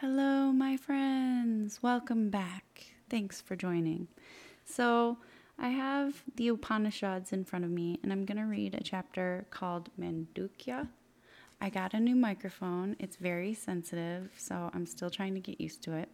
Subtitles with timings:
[0.00, 1.82] Hello, my friends.
[1.82, 2.92] Welcome back.
[3.10, 4.06] Thanks for joining.
[4.64, 5.18] So,
[5.58, 9.44] I have the Upanishads in front of me, and I'm going to read a chapter
[9.50, 10.86] called Mandukya.
[11.60, 12.94] I got a new microphone.
[13.00, 16.08] It's very sensitive, so I'm still trying to get used to it.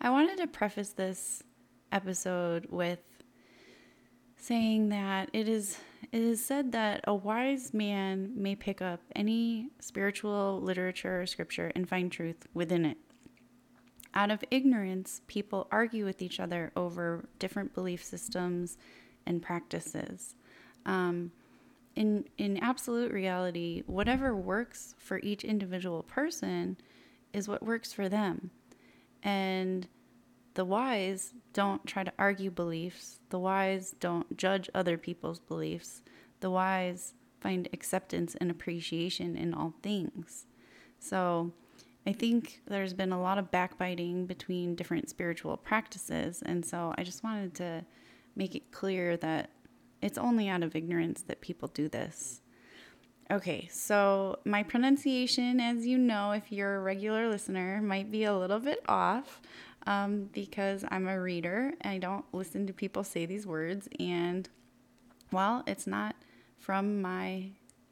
[0.00, 1.42] I wanted to preface this
[1.92, 3.00] episode with
[4.42, 5.78] saying that it is
[6.10, 11.70] it is said that a wise man may pick up any spiritual literature or scripture
[11.76, 12.98] and find truth within it.
[14.14, 18.76] Out of ignorance, people argue with each other over different belief systems
[19.24, 20.34] and practices.
[20.84, 21.30] Um,
[21.94, 26.78] in in absolute reality, whatever works for each individual person
[27.32, 28.50] is what works for them,
[29.22, 29.86] and
[30.54, 33.20] the wise don't try to argue beliefs.
[33.30, 36.02] The wise don't judge other people's beliefs.
[36.40, 40.46] The wise find acceptance and appreciation in all things.
[40.98, 41.52] So,
[42.04, 46.42] I think there's been a lot of backbiting between different spiritual practices.
[46.44, 47.84] And so, I just wanted to
[48.36, 49.50] make it clear that
[50.00, 52.40] it's only out of ignorance that people do this.
[53.30, 58.36] Okay, so my pronunciation, as you know, if you're a regular listener, might be a
[58.36, 59.40] little bit off
[59.86, 61.72] um, because I'm a reader.
[61.84, 64.48] I don't listen to people say these words, and
[65.30, 66.14] well, it's not
[66.58, 67.50] from my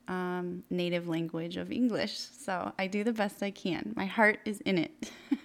[0.08, 3.92] um, native language of English, so I do the best I can.
[3.96, 5.10] My heart is in it.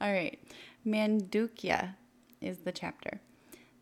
[0.00, 0.38] All right,
[0.86, 1.94] Mandukya
[2.40, 3.20] is the chapter.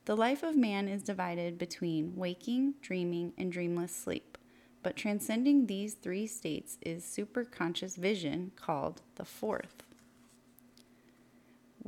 [0.04, 4.38] The life of man is divided between waking, dreaming, and dreamless sleep.
[4.82, 9.82] But transcending these three states is superconscious vision called the fourth.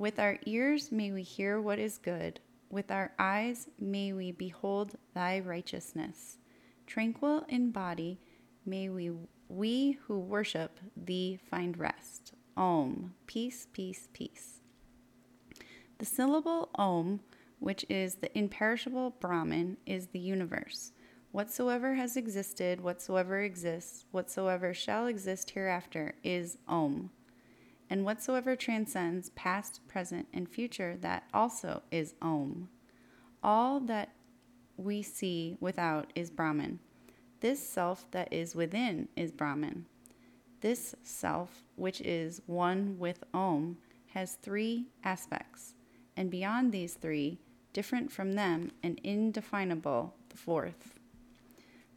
[0.00, 4.96] With our ears may we hear what is good, with our eyes may we behold
[5.12, 6.38] thy righteousness.
[6.86, 8.18] Tranquil in body,
[8.64, 9.12] may we,
[9.50, 12.32] we who worship thee find rest.
[12.56, 14.60] Om, peace, peace, peace.
[15.98, 17.20] The syllable Om,
[17.58, 20.92] which is the imperishable Brahman, is the universe.
[21.30, 27.10] Whatsoever has existed, whatsoever exists, whatsoever shall exist hereafter is Om
[27.90, 32.68] and whatsoever transcends past, present, and future, that also is Om.
[33.42, 34.10] All that
[34.76, 36.78] we see without is Brahman.
[37.40, 39.86] This self that is within is Brahman.
[40.60, 43.78] This self, which is one with Om,
[44.14, 45.74] has three aspects,
[46.16, 47.40] and beyond these three,
[47.72, 50.94] different from them and indefinable, the fourth.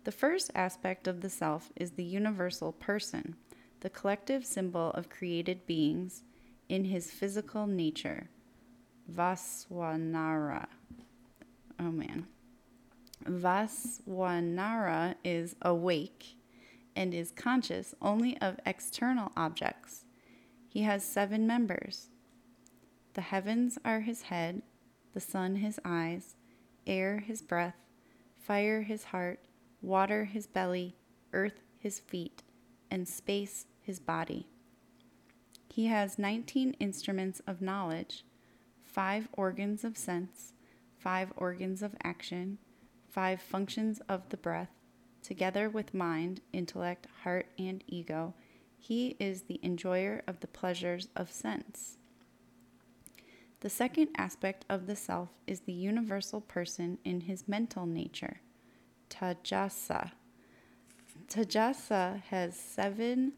[0.06, 3.36] The first aspect of the self is the universal person
[3.84, 6.24] the collective symbol of created beings
[6.70, 8.30] in his physical nature.
[9.12, 10.68] Vaswanara.
[11.78, 12.26] Oh man.
[13.26, 16.38] Vaswanara is awake
[16.96, 20.06] and is conscious only of external objects.
[20.70, 22.08] He has seven members.
[23.16, 24.62] The heavens are his head,
[25.14, 26.36] the sun his eyes,
[26.88, 27.76] air his breath,
[28.38, 29.42] fire his heart,
[29.82, 30.96] water his belly,
[31.34, 32.44] earth his feet,
[32.90, 34.48] and space his body.
[35.70, 38.24] He has 19 instruments of knowledge,
[38.84, 40.54] five organs of sense,
[40.98, 42.60] five organs of action,
[43.10, 44.70] five functions of the breath,
[45.22, 48.34] together with mind, intellect, heart, and ego.
[48.78, 51.98] He is the enjoyer of the pleasures of sense.
[53.62, 58.42] The second aspect of the self is the universal person in his mental nature,
[59.10, 60.12] Tajasa.
[61.28, 63.34] Tajasa has seven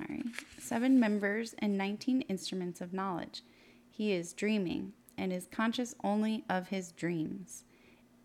[0.00, 0.22] sorry,
[0.58, 3.42] seven members and 19 instruments of knowledge.
[3.90, 7.64] He is dreaming and is conscious only of his dreams.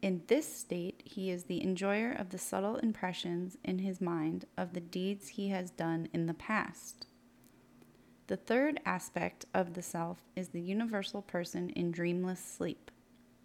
[0.01, 4.73] In this state, he is the enjoyer of the subtle impressions in his mind of
[4.73, 7.07] the deeds he has done in the past.
[8.27, 12.91] The third aspect of the self is the universal person in dreamless sleep,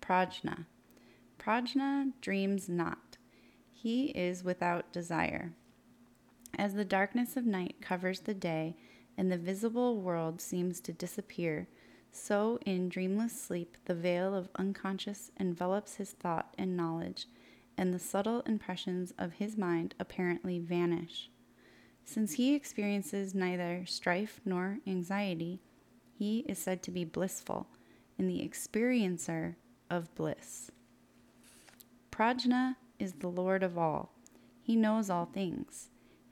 [0.00, 0.66] prajna.
[1.38, 3.16] Prajna dreams not.
[3.72, 5.52] He is without desire.
[6.58, 8.76] As the darkness of night covers the day
[9.16, 11.68] and the visible world seems to disappear,
[12.12, 17.26] so in dreamless sleep the veil of unconscious envelops his thought and knowledge,
[17.76, 21.30] and the subtle impressions of his mind apparently vanish.
[22.04, 25.60] Since he experiences neither strife nor anxiety,
[26.12, 27.68] he is said to be blissful
[28.18, 29.54] and the experiencer
[29.88, 30.70] of bliss.
[32.10, 34.12] Prajna is the Lord of all.
[34.60, 35.89] He knows all things.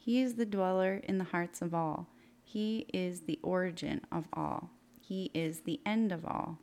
[0.08, 2.06] He is the dweller in the hearts of all.
[2.43, 4.70] He is the origin of all.
[5.02, 6.60] He is the end of all.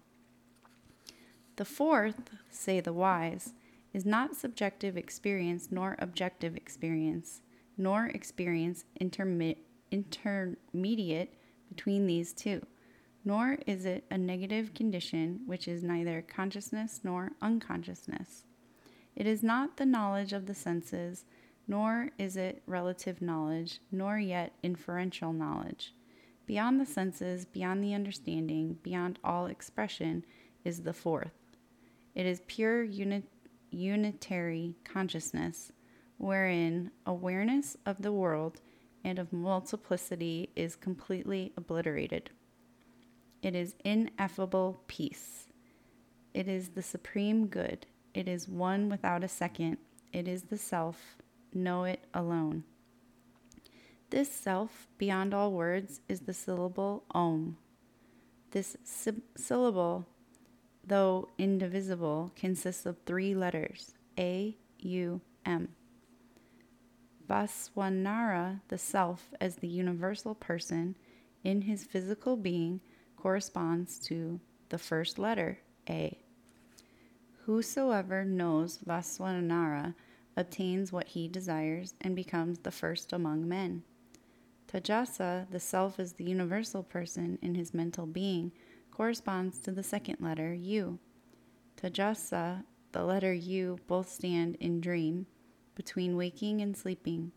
[1.57, 3.53] The fourth, say the wise,
[3.93, 7.41] is not subjective experience nor objective experience,
[7.77, 9.57] nor experience intermi-
[9.91, 11.35] intermediate
[11.69, 12.65] between these two,
[13.23, 18.45] nor is it a negative condition which is neither consciousness nor unconsciousness.
[19.15, 21.25] It is not the knowledge of the senses,
[21.67, 25.93] nor is it relative knowledge, nor yet inferential knowledge.
[26.45, 30.25] Beyond the senses, beyond the understanding, beyond all expression,
[30.63, 31.33] is the fourth.
[32.13, 33.23] It is pure uni-
[33.71, 35.71] unitary consciousness,
[36.17, 38.61] wherein awareness of the world
[39.03, 42.29] and of multiplicity is completely obliterated.
[43.41, 45.47] It is ineffable peace.
[46.33, 47.85] It is the supreme good.
[48.13, 49.77] It is one without a second.
[50.11, 51.17] It is the self.
[51.55, 52.65] Know it alone.
[54.09, 57.55] This self, beyond all words, is the syllable Om.
[58.51, 60.05] This sy- syllable,
[60.85, 65.69] though indivisible, consists of three letters A, U, M.
[67.25, 70.97] Vaswanara, the self, as the universal person
[71.45, 72.81] in his physical being,
[73.15, 75.59] corresponds to the first letter,
[75.89, 76.19] A.
[77.45, 79.95] Whosoever knows Vaswanara
[80.37, 83.83] obtains what he desires and becomes the first among men.
[84.67, 88.51] Tajasa, the self as the universal person in his mental being,
[88.91, 90.99] corresponds to the second letter, U.
[91.77, 95.27] Tajasa, the letter U, both stand in dream,
[95.75, 97.31] between waking and sleeping.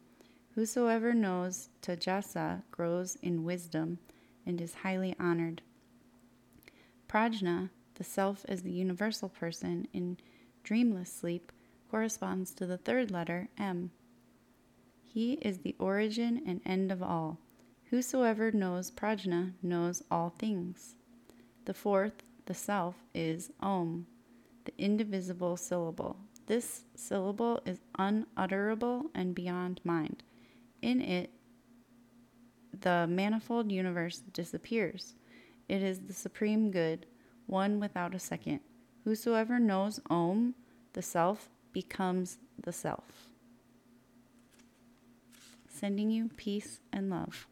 [0.54, 3.98] Whosoever knows Tajasa grows in wisdom
[4.46, 5.62] and is highly honored.
[7.08, 10.16] Prajna, the self as the universal person in
[10.62, 11.52] dreamless sleep,
[11.90, 13.90] corresponds to the third letter, M.
[15.04, 17.38] He is the origin and end of all.
[17.90, 20.94] Whosoever knows Prajna knows all things.
[21.64, 24.06] The fourth, the self, is Om,
[24.64, 26.16] the indivisible syllable.
[26.46, 30.22] This syllable is unutterable and beyond mind.
[30.82, 31.30] In it,
[32.80, 35.14] the manifold universe disappears.
[35.68, 37.06] It is the supreme good,
[37.46, 38.60] one without a second.
[39.04, 40.54] Whosoever knows Om,
[40.92, 43.28] the self, becomes the self.
[45.68, 47.46] Sending you peace and love.